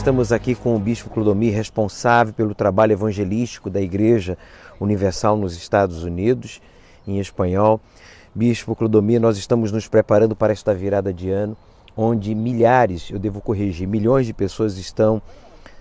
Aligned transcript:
Estamos 0.00 0.32
aqui 0.32 0.54
com 0.54 0.74
o 0.74 0.78
Bispo 0.78 1.10
Clodomir, 1.10 1.54
responsável 1.54 2.32
pelo 2.32 2.54
trabalho 2.54 2.92
evangelístico 2.92 3.68
da 3.68 3.82
Igreja 3.82 4.38
Universal 4.80 5.36
nos 5.36 5.54
Estados 5.54 6.04
Unidos, 6.04 6.58
em 7.06 7.20
espanhol. 7.20 7.78
Bispo 8.34 8.74
Clodomir, 8.74 9.20
nós 9.20 9.36
estamos 9.36 9.70
nos 9.70 9.88
preparando 9.88 10.34
para 10.34 10.54
esta 10.54 10.74
virada 10.74 11.12
de 11.12 11.28
ano, 11.28 11.54
onde 11.94 12.34
milhares, 12.34 13.10
eu 13.10 13.18
devo 13.18 13.42
corrigir, 13.42 13.86
milhões 13.86 14.24
de 14.24 14.32
pessoas 14.32 14.78
estão 14.78 15.20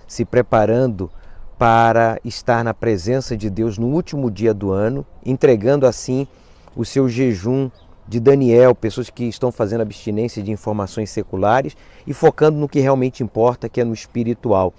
se 0.05 0.25
preparando 0.25 1.09
para 1.57 2.19
estar 2.25 2.61
na 2.61 2.73
presença 2.73 3.37
de 3.37 3.49
Deus 3.49 3.77
no 3.77 3.87
último 3.87 4.29
dia 4.29 4.53
do 4.53 4.69
ano, 4.73 5.05
entregando 5.25 5.87
assim 5.87 6.27
o 6.75 6.83
seu 6.83 7.07
jejum 7.07 7.71
de 8.09 8.19
Daniel, 8.19 8.73
pessoas 8.73 9.11
que 9.11 9.25
estão 9.25 9.51
fazendo 9.51 9.81
abstinência 9.81 10.41
de 10.41 10.51
informações 10.51 11.11
seculares 11.11 11.77
e 12.07 12.13
focando 12.13 12.57
no 12.57 12.67
que 12.67 12.79
realmente 12.79 13.21
importa, 13.21 13.69
que 13.69 13.79
é 13.79 13.83
no 13.83 13.93
espiritual. 13.93 14.73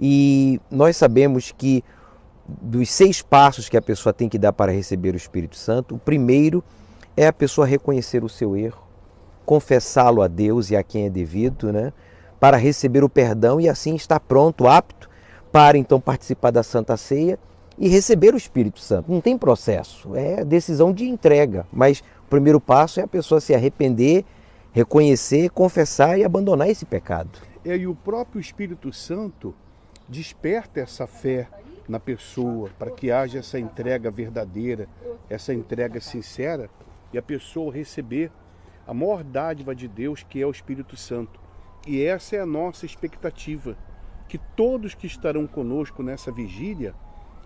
E 0.00 0.58
nós 0.70 0.96
sabemos 0.96 1.52
que 1.52 1.84
dos 2.48 2.90
seis 2.90 3.20
passos 3.20 3.68
que 3.68 3.76
a 3.76 3.82
pessoa 3.82 4.12
tem 4.12 4.26
que 4.26 4.38
dar 4.38 4.54
para 4.54 4.72
receber 4.72 5.12
o 5.12 5.16
Espírito 5.18 5.54
Santo, 5.54 5.96
o 5.96 5.98
primeiro 5.98 6.64
é 7.14 7.26
a 7.26 7.32
pessoa 7.32 7.66
reconhecer 7.66 8.24
o 8.24 8.28
seu 8.28 8.56
erro, 8.56 8.82
confessá-lo 9.44 10.22
a 10.22 10.26
Deus 10.26 10.70
e 10.70 10.76
a 10.76 10.82
quem 10.82 11.04
é 11.04 11.10
devido, 11.10 11.70
né? 11.70 11.92
Para 12.40 12.56
receber 12.56 13.04
o 13.04 13.08
perdão 13.08 13.60
e 13.60 13.68
assim 13.68 13.94
estar 13.94 14.18
pronto, 14.18 14.66
apto 14.66 15.10
para 15.52 15.76
então 15.76 16.00
participar 16.00 16.50
da 16.50 16.62
Santa 16.62 16.96
Ceia 16.96 17.38
e 17.78 17.88
receber 17.88 18.32
o 18.32 18.36
Espírito 18.38 18.80
Santo. 18.80 19.12
Não 19.12 19.20
tem 19.20 19.36
processo, 19.36 20.16
é 20.16 20.42
decisão 20.42 20.90
de 20.90 21.06
entrega, 21.06 21.66
mas 21.70 22.02
primeiro 22.32 22.58
passo 22.58 22.98
é 22.98 23.02
a 23.02 23.06
pessoa 23.06 23.42
se 23.42 23.54
arrepender, 23.54 24.24
reconhecer, 24.72 25.50
confessar 25.50 26.18
e 26.18 26.24
abandonar 26.24 26.66
esse 26.66 26.86
pecado. 26.86 27.38
É, 27.62 27.76
e 27.76 27.86
o 27.86 27.94
próprio 27.94 28.40
Espírito 28.40 28.90
Santo 28.90 29.54
desperta 30.08 30.80
essa 30.80 31.06
fé 31.06 31.46
na 31.86 32.00
pessoa 32.00 32.70
para 32.78 32.90
que 32.90 33.10
haja 33.10 33.40
essa 33.40 33.58
entrega 33.58 34.10
verdadeira, 34.10 34.88
essa 35.28 35.52
entrega 35.52 36.00
sincera 36.00 36.70
e 37.12 37.18
a 37.18 37.22
pessoa 37.22 37.70
receber 37.70 38.30
a 38.86 38.94
maior 38.94 39.22
dádiva 39.22 39.74
de 39.74 39.86
Deus 39.86 40.22
que 40.22 40.40
é 40.40 40.46
o 40.46 40.50
Espírito 40.50 40.96
Santo. 40.96 41.38
E 41.86 42.02
essa 42.02 42.36
é 42.36 42.40
a 42.40 42.46
nossa 42.46 42.86
expectativa, 42.86 43.76
que 44.26 44.38
todos 44.38 44.94
que 44.94 45.06
estarão 45.06 45.46
conosco 45.46 46.02
nessa 46.02 46.32
vigília 46.32 46.94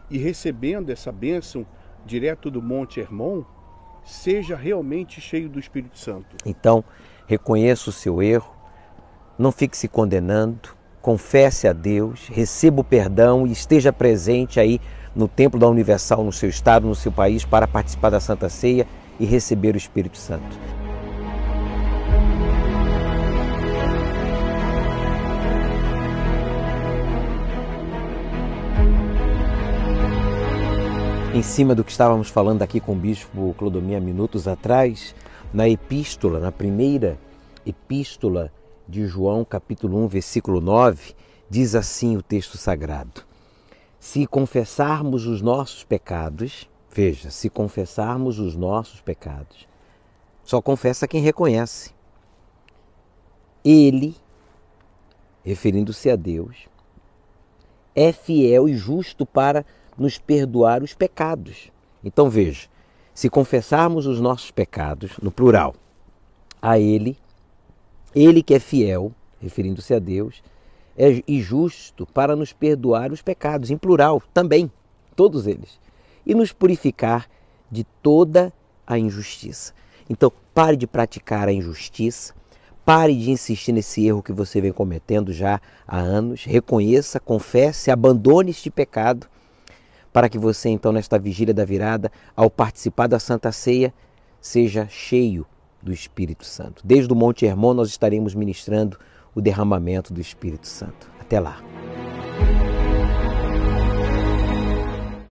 e 0.09 0.17
recebendo 0.17 0.91
essa 0.91 1.11
bênção 1.11 1.67
direto 2.05 2.53
do 2.53 2.63
Monte 2.63 3.01
Hermon, 3.01 3.45
seja 4.07 4.57
realmente 4.57 5.21
cheio 5.21 5.49
do 5.49 5.59
Espírito 5.59 5.99
Santo. 5.99 6.37
Então, 6.47 6.85
reconheça 7.27 7.91
o 7.91 7.93
seu 7.93 8.23
erro, 8.23 8.55
não 9.37 9.51
fique 9.51 9.77
se 9.77 9.89
condenando, 9.89 10.71
confesse 11.03 11.69
a 11.69 11.73
Deus, 11.73 12.29
receba 12.29 12.81
o 12.81 12.85
perdão 12.85 13.47
e 13.47 13.53
esteja 13.53 13.93
presente 13.93 14.59
aí 14.59 14.81
no 15.15 15.27
Templo 15.27 15.59
da 15.59 15.69
Universal, 15.69 16.23
no 16.23 16.33
seu 16.33 16.49
estado, 16.49 16.87
no 16.87 16.95
seu 16.95 17.11
país, 17.11 17.45
para 17.45 17.67
participar 17.67 18.11
da 18.11 18.21
Santa 18.21 18.49
Ceia 18.49 18.87
e 19.19 19.25
receber 19.25 19.75
o 19.75 19.79
Espírito 19.79 20.17
Santo. 20.17 20.86
Em 31.37 31.43
cima 31.43 31.75
do 31.75 31.85
que 31.85 31.91
estávamos 31.91 32.31
falando 32.31 32.63
aqui 32.63 32.81
com 32.81 32.93
o 32.93 32.97
bispo 32.97 33.55
Clodomir 33.59 34.01
minutos 34.01 34.49
atrás, 34.49 35.15
na 35.53 35.69
epístola, 35.69 36.41
na 36.41 36.51
primeira 36.51 37.19
epístola 37.67 38.51
de 38.89 39.07
João, 39.07 39.45
capítulo 39.45 40.03
1, 40.05 40.09
versículo 40.09 40.63
9, 40.63 41.15
diz 41.51 41.75
assim 41.75 42.17
o 42.17 42.23
texto 42.23 42.57
sagrado: 42.57 43.23
Se 44.01 44.27
confessarmos 44.27 45.27
os 45.27 45.43
nossos 45.43 45.85
pecados, 45.85 46.71
veja, 46.91 47.31
se 47.31 47.51
confessarmos 47.51 48.39
os 48.39 48.57
nossos 48.57 49.03
pecados, 49.03 49.69
só 50.43 50.63
confessa 50.63 51.07
quem 51.07 51.21
reconhece. 51.21 51.93
Ele, 53.63 54.17
referindo-se 55.45 56.09
a 56.09 56.17
Deus, 56.17 56.67
é 57.95 58.11
fiel 58.11 58.71
e 58.71 58.75
justo 58.75 59.27
para 59.27 59.67
nos 59.99 60.19
perdoar 60.19 60.83
os 60.83 60.95
pecados. 60.95 61.71
Então 62.05 62.29
veja, 62.29 62.69
se 63.15 63.31
confessarmos 63.31 64.07
os 64.07 64.21
nossos 64.21 64.51
pecados, 64.51 65.13
no 65.23 65.31
plural, 65.31 65.75
a 66.61 66.79
Ele, 66.79 67.17
Ele 68.15 68.43
que 68.43 68.55
é 68.55 68.59
fiel, 68.59 69.13
referindo-se 69.41 69.95
a 69.95 69.99
Deus, 69.99 70.43
é 70.97 71.23
e 71.27 71.41
justo 71.41 72.07
para 72.07 72.35
nos 72.35 72.53
perdoar 72.53 73.13
os 73.13 73.23
pecados, 73.23 73.71
em 73.71 73.77
plural 73.77 74.23
também, 74.33 74.71
todos 75.15 75.47
eles, 75.47 75.79
e 76.25 76.35
nos 76.35 76.53
purificar 76.53 77.29
de 77.71 77.85
toda 78.03 78.53
a 78.87 78.99
injustiça. 78.99 79.73
Então, 80.09 80.33
pare 80.55 80.77
de 80.77 80.87
praticar 80.87 81.49
a 81.49 81.53
injustiça, 81.53 82.35
pare 82.85 83.15
de 83.15 83.31
insistir 83.31 83.73
nesse 83.73 84.07
erro 84.07 84.23
que 84.23 84.33
você 84.33 84.61
vem 84.61 84.73
cometendo 84.73 85.33
já 85.33 85.61
há 85.87 85.99
anos, 85.99 86.45
reconheça, 86.45 87.19
confesse, 87.19 87.91
abandone 87.91 88.51
este 88.51 88.71
pecado 88.71 89.27
para 90.17 90.31
que 90.31 90.39
você, 90.39 90.71
então, 90.71 90.93
nesta 90.93 91.19
vigília 91.19 91.53
da 91.53 91.63
virada, 91.63 92.11
ao 92.35 92.49
participar 92.49 93.07
da 93.07 93.19
Santa 93.19 93.53
Ceia, 93.53 93.93
seja 94.41 94.89
cheio 94.89 95.45
do 95.83 95.93
Espírito 95.93 96.43
Santo. 96.43 96.81
Desde 96.83 97.13
o 97.13 97.15
Monte 97.15 97.45
Hermon, 97.45 97.75
nós 97.75 97.91
estaremos 97.91 98.35
ministrando 98.35 98.99
o 99.35 99.43
derramamento 99.43 100.15
do 100.15 100.21
Espírito 100.23 100.67
Santo. 100.67 101.11
Até 101.21 101.39
lá. 101.39 101.63